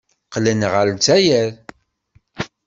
[0.27, 1.51] Qqlen ɣer Lezzayer.